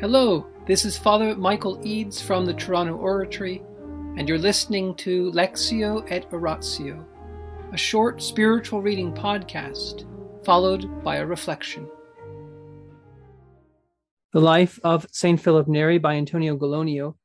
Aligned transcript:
Hello, 0.00 0.46
this 0.66 0.86
is 0.86 0.96
Father 0.96 1.36
Michael 1.36 1.78
Eads 1.86 2.22
from 2.22 2.46
the 2.46 2.54
Toronto 2.54 2.94
Oratory, 2.94 3.62
and 4.16 4.26
you're 4.26 4.38
listening 4.38 4.94
to 4.94 5.30
Lectio 5.32 6.10
et 6.10 6.24
Oratio, 6.32 7.06
a 7.74 7.76
short 7.76 8.22
spiritual 8.22 8.80
reading 8.80 9.12
podcast 9.12 10.06
followed 10.42 11.04
by 11.04 11.16
a 11.16 11.26
reflection. 11.26 11.86
The 14.32 14.40
Life 14.40 14.80
of 14.82 15.06
St. 15.12 15.38
Philip 15.38 15.68
Neri 15.68 15.98
by 15.98 16.14
Antonio 16.14 16.56
Gallonio, 16.56 17.16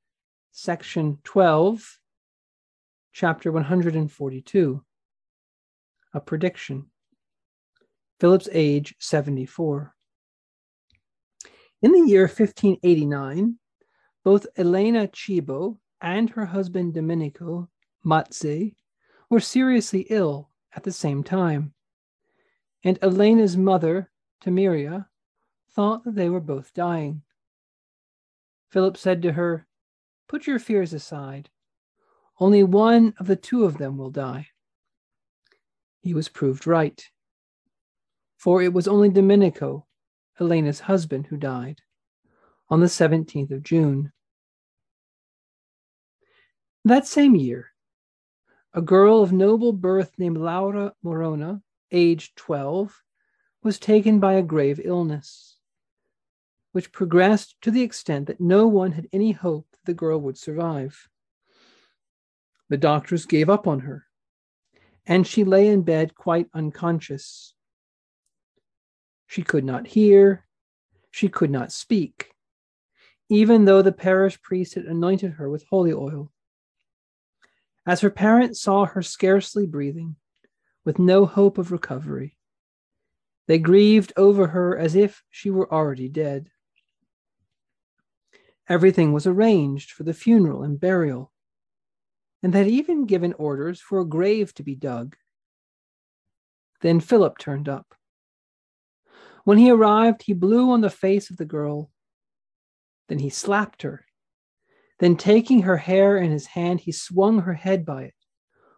Section 0.52 1.20
12, 1.24 2.00
Chapter 3.14 3.54
142. 3.54 4.84
A 6.14 6.20
Prediction. 6.20 6.88
Philip's 8.20 8.50
age 8.52 8.96
74. 9.00 9.95
In 11.86 11.92
the 11.92 12.10
year 12.10 12.24
1589, 12.24 13.60
both 14.24 14.48
Elena 14.58 15.08
Cibo 15.14 15.80
and 16.02 16.32
her 16.32 16.48
husband 16.48 16.96
Domenico 16.96 17.70
Mazze 18.04 18.74
were 19.30 19.40
seriously 19.40 20.08
ill 20.10 20.50
at 20.76 20.82
the 20.82 20.92
same 20.92 21.24
time, 21.24 21.76
and 22.84 22.98
Elena's 23.04 23.56
mother, 23.56 24.10
Tamiria, 24.44 25.06
thought 25.76 26.04
that 26.06 26.16
they 26.16 26.28
were 26.28 26.40
both 26.40 26.74
dying. 26.74 27.22
Philip 28.70 28.98
said 28.98 29.22
to 29.22 29.34
her, 29.34 29.68
Put 30.28 30.48
your 30.48 30.58
fears 30.58 30.92
aside. 30.92 31.52
Only 32.40 32.64
one 32.64 33.14
of 33.20 33.28
the 33.28 33.36
two 33.36 33.64
of 33.64 33.78
them 33.78 33.96
will 33.96 34.10
die. 34.10 34.48
He 36.02 36.16
was 36.16 36.30
proved 36.30 36.66
right, 36.66 37.08
for 38.38 38.64
it 38.64 38.74
was 38.74 38.88
only 38.88 39.10
Domenico 39.10 39.86
Elena's 40.40 40.82
husband, 40.82 41.28
who 41.28 41.38
died 41.38 41.82
on 42.70 42.80
the 42.80 42.88
17th 42.88 43.52
of 43.52 43.64
June. 43.64 44.12
That 46.84 47.08
same 47.08 47.36
year, 47.36 47.72
a 48.74 48.82
girl 48.82 49.24
of 49.24 49.32
noble 49.32 49.74
birth 49.74 50.12
named 50.18 50.38
Laura 50.38 50.94
Morona, 51.04 51.62
aged 51.92 52.36
12, 52.36 53.02
was 53.64 53.80
taken 53.80 54.20
by 54.20 54.34
a 54.34 54.44
grave 54.44 54.80
illness, 54.84 55.58
which 56.74 56.92
progressed 56.92 57.56
to 57.62 57.72
the 57.72 57.82
extent 57.82 58.28
that 58.28 58.40
no 58.40 58.68
one 58.68 58.92
had 58.92 59.08
any 59.12 59.32
hope 59.32 59.66
that 59.72 59.86
the 59.86 59.94
girl 59.96 60.20
would 60.20 60.38
survive. 60.38 61.10
The 62.70 62.78
doctors 62.78 63.26
gave 63.26 63.50
up 63.50 63.66
on 63.66 63.80
her, 63.80 64.06
and 65.08 65.26
she 65.26 65.44
lay 65.44 65.68
in 65.68 65.82
bed 65.82 66.14
quite 66.14 66.50
unconscious. 66.54 67.55
She 69.28 69.44
could 69.44 69.66
not 69.66 69.88
hear. 69.88 70.46
She 71.12 71.30
could 71.30 71.50
not 71.50 71.72
speak, 71.72 72.32
even 73.30 73.66
though 73.66 73.82
the 73.82 73.92
parish 73.92 74.42
priest 74.42 74.76
had 74.76 74.86
anointed 74.86 75.34
her 75.34 75.50
with 75.50 75.66
holy 75.70 75.94
oil. 75.94 76.32
As 77.86 78.02
her 78.02 78.10
parents 78.10 78.62
saw 78.62 78.86
her 78.86 79.02
scarcely 79.02 79.66
breathing, 79.66 80.18
with 80.84 81.00
no 81.00 81.26
hope 81.26 81.58
of 81.58 81.72
recovery, 81.72 82.38
they 83.48 83.60
grieved 83.60 84.12
over 84.18 84.48
her 84.48 84.78
as 84.78 84.96
if 84.96 85.24
she 85.30 85.50
were 85.50 85.72
already 85.72 86.10
dead. 86.10 86.50
Everything 88.68 89.14
was 89.14 89.28
arranged 89.28 89.92
for 89.92 90.04
the 90.04 90.14
funeral 90.14 90.64
and 90.64 90.80
burial, 90.80 91.32
and 92.42 92.52
they 92.52 92.60
had 92.60 92.68
even 92.68 93.06
given 93.06 93.34
orders 93.34 93.80
for 93.80 94.00
a 94.00 94.06
grave 94.06 94.54
to 94.56 94.64
be 94.64 94.76
dug. 94.76 95.16
Then 96.82 97.00
Philip 97.00 97.38
turned 97.38 97.70
up. 97.70 97.96
When 99.46 99.60
he 99.60 99.72
arrived, 99.72 100.24
he 100.24 100.34
blew 100.34 100.72
on 100.72 100.82
the 100.82 100.90
face 100.90 101.30
of 101.30 101.38
the 101.38 101.46
girl. 101.46 101.92
Then 103.08 103.20
he 103.20 103.30
slapped 103.30 103.84
her. 103.84 104.06
Then, 105.00 105.16
taking 105.16 105.62
her 105.62 105.78
hair 105.78 106.18
in 106.18 106.32
his 106.32 106.48
hand, 106.48 106.80
he 106.80 106.92
swung 106.92 107.40
her 107.40 107.54
head 107.54 107.86
by 107.86 108.04
it, 108.06 108.16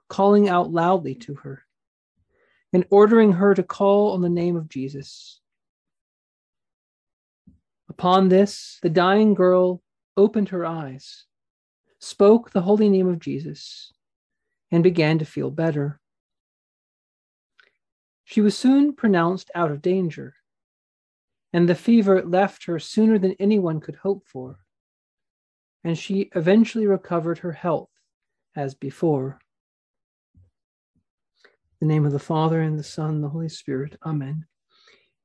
calling 0.09 0.49
out 0.49 0.71
loudly 0.71 1.15
to 1.15 1.36
her 1.36 1.64
and 2.73 2.86
ordering 2.89 3.33
her 3.33 3.53
to 3.53 3.64
call 3.64 4.11
on 4.11 4.21
the 4.21 4.30
name 4.30 4.55
of 4.58 4.67
Jesus. 4.67 5.39
Upon 7.87 8.27
this, 8.27 8.80
the 8.81 8.89
dying 8.89 9.33
girl 9.33 9.81
opened 10.17 10.49
her 10.49 10.65
eyes, 10.65 11.25
spoke 11.99 12.52
the 12.52 12.61
holy 12.61 12.89
name 12.89 13.08
of 13.08 13.19
Jesus, 13.19 13.93
and 14.69 14.83
began 14.83 15.17
to 15.19 15.25
feel 15.25 15.49
better. 15.49 16.02
She 18.25 18.42
was 18.42 18.58
soon 18.58 18.93
pronounced 18.93 19.49
out 19.55 19.71
of 19.71 19.81
danger 19.81 20.36
and 21.57 21.67
the 21.67 21.73
fever 21.73 22.21
left 22.21 22.65
her 22.65 22.77
sooner 22.77 23.17
than 23.17 23.35
anyone 23.39 23.79
could 23.79 23.95
hope 23.95 24.23
for, 24.27 24.59
and 25.83 25.97
she 25.97 26.29
eventually 26.35 26.85
recovered 26.85 27.39
her 27.39 27.51
health 27.51 27.89
as 28.55 28.75
before. 28.75 29.39
In 31.81 31.87
the 31.87 31.95
name 31.95 32.05
of 32.05 32.11
the 32.11 32.19
Father, 32.19 32.61
and 32.61 32.77
the 32.77 32.83
Son, 32.83 33.09
and 33.09 33.23
the 33.23 33.29
Holy 33.29 33.49
Spirit. 33.49 33.97
Amen. 34.05 34.45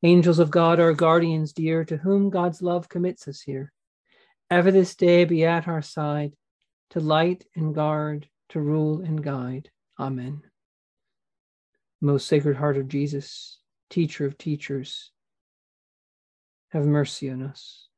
Angels 0.02 0.38
of 0.38 0.50
God, 0.50 0.80
our 0.80 0.94
guardians 0.94 1.52
dear, 1.52 1.84
to 1.84 1.98
whom 1.98 2.30
God's 2.30 2.62
love 2.62 2.88
commits 2.88 3.28
us 3.28 3.42
here, 3.42 3.70
ever 4.50 4.70
this 4.70 4.94
day 4.94 5.26
be 5.26 5.44
at 5.44 5.68
our 5.68 5.82
side, 5.82 6.32
to 6.92 7.00
light 7.00 7.44
and 7.54 7.74
guard, 7.74 8.26
to 8.48 8.58
rule 8.58 9.02
and 9.02 9.22
guide. 9.22 9.70
Amen. 10.00 10.40
Most 12.00 12.26
Sacred 12.26 12.56
Heart 12.56 12.78
of 12.78 12.88
Jesus, 12.88 13.58
Teacher 13.90 14.24
of 14.24 14.38
teachers, 14.38 15.11
have 16.72 16.86
mercy 16.86 17.28
on 17.30 17.42
us. 17.42 17.88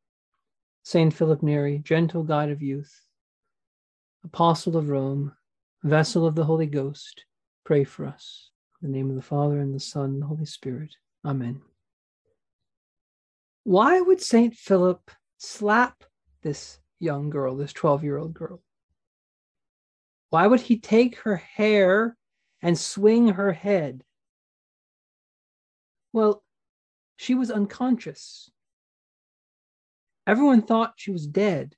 Saint 0.82 1.14
Philip 1.14 1.42
Neri, 1.42 1.78
gentle 1.78 2.24
guide 2.24 2.50
of 2.50 2.60
youth, 2.60 3.06
apostle 4.24 4.76
of 4.76 4.88
Rome, 4.88 5.32
vessel 5.84 6.26
of 6.26 6.34
the 6.34 6.44
Holy 6.44 6.66
Ghost, 6.66 7.24
pray 7.64 7.84
for 7.84 8.04
us. 8.04 8.50
In 8.82 8.90
the 8.90 8.98
name 8.98 9.10
of 9.10 9.16
the 9.16 9.22
Father, 9.22 9.60
and 9.60 9.72
the 9.72 9.80
Son, 9.80 10.06
and 10.06 10.22
the 10.22 10.26
Holy 10.26 10.44
Spirit. 10.44 10.96
Amen. 11.24 11.62
Why 13.62 14.00
would 14.00 14.20
Saint 14.20 14.54
Philip 14.54 15.08
slap 15.38 16.02
this 16.42 16.80
young 16.98 17.30
girl, 17.30 17.56
this 17.56 17.72
12 17.72 18.02
year 18.02 18.18
old 18.18 18.34
girl? 18.34 18.60
Why 20.30 20.48
would 20.48 20.60
he 20.60 20.78
take 20.78 21.16
her 21.20 21.36
hair 21.36 22.16
and 22.60 22.76
swing 22.76 23.28
her 23.28 23.52
head? 23.52 24.02
Well, 26.12 26.42
she 27.16 27.36
was 27.36 27.52
unconscious. 27.52 28.50
Everyone 30.26 30.62
thought 30.62 30.94
she 30.96 31.10
was 31.10 31.26
dead. 31.26 31.76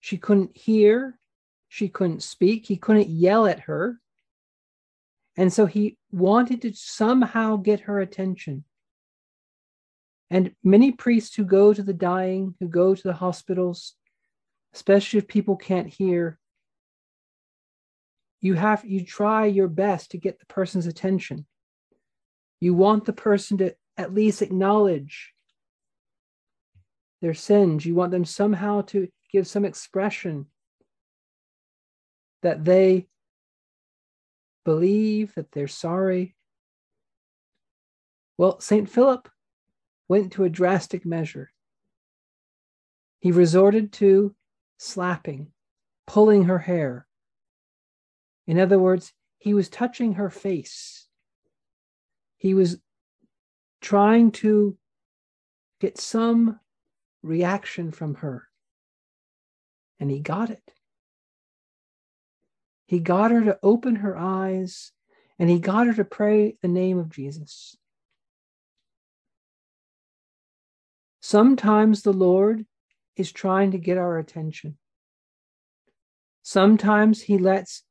She 0.00 0.16
couldn't 0.16 0.56
hear, 0.56 1.18
she 1.68 1.88
couldn't 1.88 2.22
speak, 2.22 2.66
he 2.66 2.76
couldn't 2.76 3.08
yell 3.08 3.46
at 3.46 3.60
her. 3.60 4.00
And 5.36 5.52
so 5.52 5.66
he 5.66 5.98
wanted 6.10 6.62
to 6.62 6.72
somehow 6.74 7.56
get 7.56 7.80
her 7.80 8.00
attention. 8.00 8.64
And 10.30 10.54
many 10.62 10.92
priests 10.92 11.34
who 11.34 11.44
go 11.44 11.74
to 11.74 11.82
the 11.82 11.92
dying, 11.92 12.54
who 12.60 12.68
go 12.68 12.94
to 12.94 13.02
the 13.02 13.12
hospitals, 13.12 13.94
especially 14.74 15.18
if 15.18 15.28
people 15.28 15.56
can't 15.56 15.88
hear, 15.88 16.38
you 18.40 18.54
have 18.54 18.84
you 18.84 19.04
try 19.04 19.46
your 19.46 19.68
best 19.68 20.12
to 20.12 20.18
get 20.18 20.38
the 20.38 20.46
person's 20.46 20.86
attention. 20.86 21.46
You 22.58 22.74
want 22.74 23.04
the 23.04 23.12
person 23.12 23.58
to 23.58 23.74
at 24.00 24.14
least 24.14 24.40
acknowledge 24.40 25.34
their 27.20 27.34
sins. 27.34 27.84
You 27.84 27.94
want 27.94 28.12
them 28.12 28.24
somehow 28.24 28.80
to 28.82 29.08
give 29.30 29.46
some 29.46 29.66
expression 29.66 30.46
that 32.42 32.64
they 32.64 33.08
believe, 34.64 35.34
that 35.34 35.52
they're 35.52 35.68
sorry. 35.68 36.34
Well, 38.38 38.58
St. 38.58 38.88
Philip 38.88 39.28
went 40.08 40.32
to 40.32 40.44
a 40.44 40.48
drastic 40.48 41.04
measure. 41.04 41.50
He 43.20 43.32
resorted 43.32 43.92
to 43.94 44.34
slapping, 44.78 45.48
pulling 46.06 46.44
her 46.44 46.58
hair. 46.58 47.06
In 48.46 48.58
other 48.58 48.78
words, 48.78 49.12
he 49.36 49.52
was 49.52 49.68
touching 49.68 50.14
her 50.14 50.30
face. 50.30 51.06
He 52.38 52.54
was 52.54 52.78
trying 53.80 54.30
to 54.30 54.76
get 55.80 55.98
some 55.98 56.60
reaction 57.22 57.92
from 57.92 58.16
her. 58.16 58.48
And 59.98 60.10
he 60.10 60.20
got 60.20 60.50
it. 60.50 60.62
He 62.86 62.98
got 62.98 63.30
her 63.30 63.44
to 63.44 63.58
open 63.62 63.96
her 63.96 64.16
eyes 64.16 64.92
and 65.38 65.48
he 65.48 65.58
got 65.58 65.86
her 65.86 65.94
to 65.94 66.04
pray 66.04 66.56
the 66.60 66.68
name 66.68 66.98
of 66.98 67.10
Jesus. 67.10 67.76
Sometimes 71.20 72.02
the 72.02 72.12
Lord 72.12 72.66
is 73.16 73.30
trying 73.30 73.70
to 73.70 73.78
get 73.78 73.98
our 73.98 74.18
attention. 74.18 74.76
Sometimes 76.42 77.22
he 77.22 77.38
lets 77.38 77.84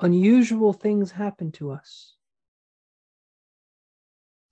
unusual 0.00 0.72
things 0.72 1.12
happen 1.12 1.52
to 1.52 1.70
us. 1.70 2.16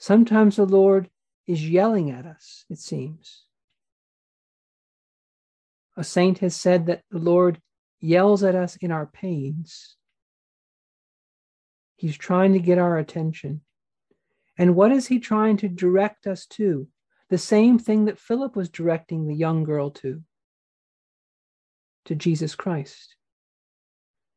Sometimes 0.00 0.56
the 0.56 0.64
Lord 0.64 1.10
is 1.46 1.68
yelling 1.68 2.10
at 2.10 2.24
us, 2.24 2.64
it 2.70 2.78
seems. 2.78 3.44
A 5.94 6.02
saint 6.02 6.38
has 6.38 6.56
said 6.56 6.86
that 6.86 7.02
the 7.10 7.18
Lord 7.18 7.60
yells 8.00 8.42
at 8.42 8.54
us 8.54 8.76
in 8.76 8.90
our 8.90 9.04
pains. 9.04 9.96
He's 11.96 12.16
trying 12.16 12.54
to 12.54 12.58
get 12.58 12.78
our 12.78 12.96
attention. 12.96 13.60
And 14.56 14.74
what 14.74 14.90
is 14.90 15.08
he 15.08 15.18
trying 15.18 15.58
to 15.58 15.68
direct 15.68 16.26
us 16.26 16.46
to? 16.46 16.88
The 17.28 17.36
same 17.36 17.78
thing 17.78 18.06
that 18.06 18.18
Philip 18.18 18.56
was 18.56 18.70
directing 18.70 19.26
the 19.26 19.34
young 19.34 19.64
girl 19.64 19.90
to 19.90 20.22
to 22.06 22.14
Jesus 22.14 22.54
Christ. 22.54 23.16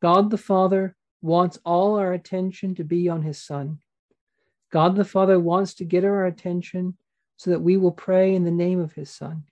God 0.01 0.29
the 0.29 0.37
Father 0.37 0.97
wants 1.21 1.57
all 1.63 1.97
our 1.97 2.11
attention 2.11 2.75
to 2.75 2.83
be 2.83 3.07
on 3.07 3.21
his 3.21 3.41
Son. 3.41 3.79
God 4.73 4.95
the 4.95 5.05
Father 5.05 5.39
wants 5.39 5.75
to 5.75 5.85
get 5.85 6.03
our 6.03 6.25
attention 6.25 6.97
so 7.37 7.51
that 7.51 7.61
we 7.61 7.77
will 7.77 7.91
pray 7.91 8.33
in 8.33 8.43
the 8.43 8.49
name 8.49 8.79
of 8.79 8.93
his 8.93 9.11
Son. 9.11 9.43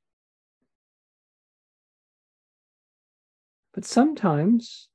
But 3.72 3.86
sometimes 3.86 4.90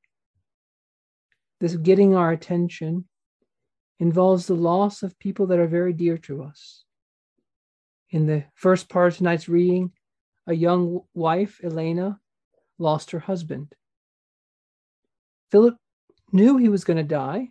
this 1.61 1.77
getting 1.77 2.17
our 2.17 2.33
attention 2.33 3.05
involves 4.01 4.47
the 4.47 4.57
loss 4.57 5.05
of 5.05 5.17
people 5.21 5.47
that 5.47 5.61
are 5.61 5.69
very 5.69 5.93
dear 5.93 6.19
to 6.19 6.43
us. 6.43 6.83
In 8.11 8.27
the 8.27 8.43
first 8.57 8.89
part 8.89 9.13
of 9.13 9.19
tonight's 9.19 9.49
reading, 9.49 9.93
a 10.49 10.55
young 10.55 11.03
wife, 11.15 11.61
Elena, 11.63 12.19
lost 12.81 13.13
her 13.13 13.21
husband. 13.21 13.77
Philip 15.53 15.77
knew 16.33 16.57
he 16.57 16.69
was 16.69 16.83
going 16.83 16.97
to 16.97 17.05
die. 17.05 17.51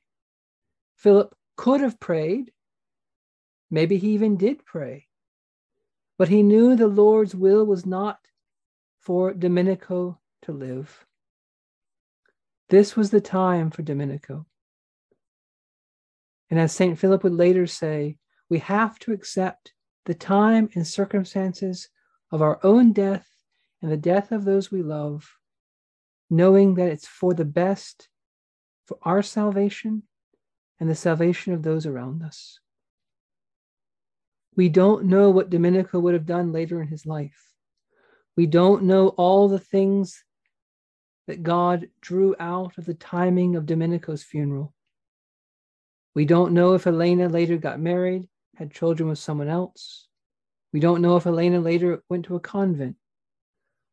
Philip 0.97 1.33
could 1.55 1.79
have 1.79 2.01
prayed. 2.01 2.51
Maybe 3.69 3.97
he 3.97 4.09
even 4.09 4.37
did 4.37 4.65
pray. 4.65 5.07
But 6.17 6.29
he 6.29 6.43
knew 6.43 6.75
the 6.75 6.87
Lord's 6.87 7.35
will 7.35 7.65
was 7.65 7.85
not 7.85 8.19
for 8.99 9.33
Domenico 9.33 10.19
to 10.43 10.51
live. 10.51 11.05
This 12.69 12.95
was 12.95 13.11
the 13.11 13.21
time 13.21 13.69
for 13.69 13.81
Domenico. 13.81 14.45
And 16.49 16.59
as 16.59 16.71
St. 16.71 16.97
Philip 16.97 17.23
would 17.23 17.33
later 17.33 17.67
say, 17.67 18.17
we 18.49 18.59
have 18.59 18.97
to 18.99 19.11
accept 19.11 19.73
the 20.05 20.13
time 20.13 20.69
and 20.75 20.87
circumstances 20.87 21.89
of 22.31 22.41
our 22.41 22.59
own 22.63 22.93
death 22.93 23.27
and 23.81 23.91
the 23.91 23.97
death 23.97 24.31
of 24.31 24.45
those 24.45 24.71
we 24.71 24.81
love, 24.81 25.37
knowing 26.29 26.75
that 26.75 26.89
it's 26.89 27.07
for 27.07 27.33
the 27.33 27.45
best 27.45 28.09
for 28.85 28.97
our 29.03 29.21
salvation 29.21 30.03
and 30.79 30.89
the 30.89 30.95
salvation 30.95 31.53
of 31.53 31.63
those 31.63 31.85
around 31.85 32.23
us. 32.23 32.59
We 34.55 34.69
don't 34.69 35.05
know 35.05 35.29
what 35.29 35.49
Domenico 35.49 35.99
would 35.99 36.13
have 36.13 36.25
done 36.25 36.51
later 36.51 36.81
in 36.81 36.87
his 36.87 37.05
life. 37.05 37.53
We 38.37 38.45
don't 38.45 38.83
know 38.83 39.09
all 39.09 39.47
the 39.47 39.59
things 39.59 40.23
that 41.27 41.43
God 41.43 41.89
drew 42.01 42.35
out 42.39 42.77
of 42.77 42.85
the 42.85 42.93
timing 42.93 43.55
of 43.55 43.65
Domenico's 43.65 44.23
funeral. 44.23 44.73
We 46.13 46.25
don't 46.25 46.53
know 46.53 46.73
if 46.73 46.87
Elena 46.87 47.27
later 47.27 47.57
got 47.57 47.79
married, 47.79 48.29
had 48.55 48.71
children 48.71 49.09
with 49.09 49.19
someone 49.19 49.49
else. 49.49 50.07
We 50.71 50.79
don't 50.79 51.01
know 51.01 51.17
if 51.17 51.25
Elena 51.25 51.59
later 51.59 52.03
went 52.09 52.25
to 52.25 52.35
a 52.35 52.39
convent. 52.39 52.95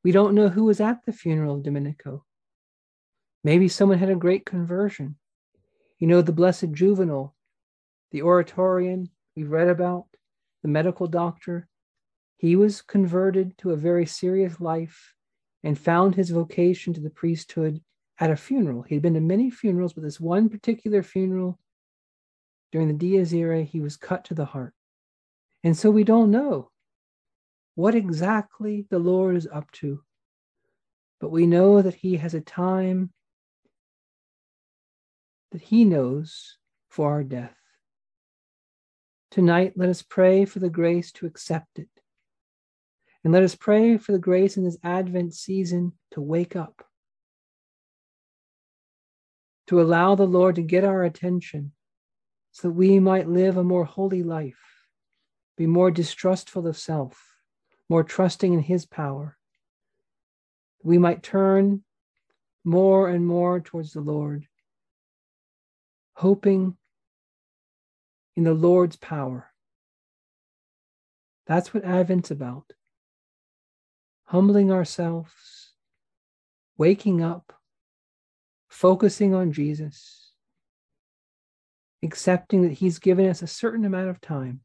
We 0.04 0.12
don't 0.12 0.34
know 0.34 0.48
who 0.48 0.64
was 0.64 0.80
at 0.80 1.04
the 1.04 1.12
funeral 1.12 1.56
of 1.56 1.62
Domenico. 1.62 2.24
Maybe 3.44 3.68
someone 3.68 3.98
had 3.98 4.10
a 4.10 4.16
great 4.16 4.46
conversion. 4.46 5.16
You 5.98 6.06
know, 6.08 6.22
the 6.22 6.32
Blessed 6.32 6.72
Juvenal, 6.72 7.34
the 8.10 8.22
Oratorian 8.22 9.10
we've 9.36 9.50
read 9.50 9.68
about, 9.68 10.06
the 10.62 10.68
medical 10.68 11.06
doctor, 11.06 11.68
he 12.36 12.56
was 12.56 12.82
converted 12.82 13.56
to 13.58 13.70
a 13.70 13.76
very 13.76 14.06
serious 14.06 14.60
life 14.60 15.14
and 15.62 15.78
found 15.78 16.14
his 16.14 16.30
vocation 16.30 16.92
to 16.94 17.00
the 17.00 17.10
priesthood 17.10 17.80
at 18.18 18.30
a 18.30 18.36
funeral. 18.36 18.82
He'd 18.82 19.02
been 19.02 19.14
to 19.14 19.20
many 19.20 19.50
funerals, 19.50 19.92
but 19.92 20.02
this 20.02 20.20
one 20.20 20.48
particular 20.48 21.02
funeral 21.02 21.58
during 22.72 22.88
the 22.88 22.94
Dies 22.94 23.34
Irae, 23.34 23.64
he 23.64 23.80
was 23.80 23.96
cut 23.96 24.24
to 24.26 24.34
the 24.34 24.46
heart. 24.46 24.74
And 25.62 25.76
so 25.76 25.90
we 25.90 26.04
don't 26.04 26.30
know 26.30 26.70
what 27.74 27.94
exactly 27.94 28.86
the 28.90 28.98
Lord 28.98 29.36
is 29.36 29.46
up 29.46 29.70
to, 29.72 30.02
but 31.20 31.30
we 31.30 31.46
know 31.46 31.82
that 31.82 31.94
he 31.94 32.16
has 32.16 32.34
a 32.34 32.40
time 32.40 33.12
that 35.52 35.62
he 35.62 35.84
knows 35.84 36.58
for 36.88 37.10
our 37.10 37.22
death. 37.22 37.56
Tonight, 39.32 39.72
let 39.76 39.88
us 39.88 40.02
pray 40.02 40.44
for 40.44 40.58
the 40.58 40.68
grace 40.68 41.10
to 41.12 41.24
accept 41.24 41.78
it. 41.78 41.88
And 43.24 43.32
let 43.32 43.42
us 43.42 43.54
pray 43.54 43.96
for 43.96 44.12
the 44.12 44.18
grace 44.18 44.58
in 44.58 44.64
this 44.64 44.76
Advent 44.84 45.32
season 45.32 45.94
to 46.10 46.20
wake 46.20 46.54
up, 46.54 46.84
to 49.68 49.80
allow 49.80 50.16
the 50.16 50.26
Lord 50.26 50.56
to 50.56 50.62
get 50.62 50.84
our 50.84 51.02
attention 51.02 51.72
so 52.50 52.68
that 52.68 52.74
we 52.74 52.98
might 52.98 53.26
live 53.26 53.56
a 53.56 53.64
more 53.64 53.86
holy 53.86 54.22
life, 54.22 54.60
be 55.56 55.66
more 55.66 55.90
distrustful 55.90 56.66
of 56.66 56.76
self, 56.76 57.34
more 57.88 58.04
trusting 58.04 58.52
in 58.52 58.60
His 58.60 58.84
power. 58.84 59.38
We 60.82 60.98
might 60.98 61.22
turn 61.22 61.84
more 62.64 63.08
and 63.08 63.26
more 63.26 63.60
towards 63.60 63.94
the 63.94 64.02
Lord, 64.02 64.46
hoping 66.16 66.76
in 68.36 68.44
the 68.44 68.54
Lord's 68.54 68.96
power. 68.96 69.50
That's 71.46 71.74
what 71.74 71.84
Advent's 71.84 72.30
about. 72.30 72.72
Humbling 74.24 74.70
ourselves, 74.70 75.72
waking 76.78 77.22
up, 77.22 77.52
focusing 78.68 79.34
on 79.34 79.52
Jesus 79.52 80.22
accepting 82.02 82.62
that 82.62 82.72
He's 82.72 82.98
given 82.98 83.28
us 83.28 83.42
a 83.42 83.46
certain 83.46 83.84
amount 83.84 84.10
of 84.10 84.20
time. 84.20 84.60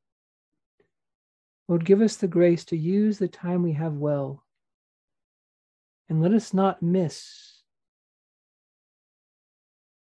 Lord, 1.67 1.85
give 1.85 2.01
us 2.01 2.15
the 2.15 2.27
grace 2.27 2.65
to 2.65 2.77
use 2.77 3.19
the 3.19 3.27
time 3.27 3.61
we 3.61 3.73
have 3.73 3.93
well. 3.93 4.43
And 6.09 6.21
let 6.21 6.31
us 6.31 6.53
not 6.53 6.81
miss 6.81 7.61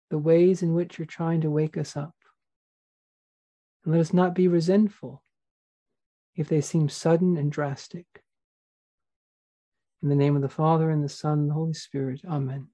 the 0.09 0.17
ways 0.17 0.63
in 0.63 0.73
which 0.73 0.97
you're 0.97 1.05
trying 1.05 1.41
to 1.41 1.51
wake 1.51 1.77
us 1.77 1.95
up. 1.95 2.15
And 3.83 3.93
let 3.93 4.01
us 4.01 4.13
not 4.13 4.33
be 4.33 4.47
resentful 4.47 5.23
if 6.35 6.47
they 6.47 6.61
seem 6.61 6.89
sudden 6.89 7.37
and 7.37 7.51
drastic. 7.51 8.05
In 10.01 10.09
the 10.09 10.15
name 10.15 10.35
of 10.35 10.41
the 10.41 10.49
Father, 10.49 10.89
and 10.89 11.03
the 11.03 11.09
Son, 11.09 11.39
and 11.39 11.49
the 11.49 11.53
Holy 11.53 11.73
Spirit, 11.73 12.21
Amen. 12.27 12.67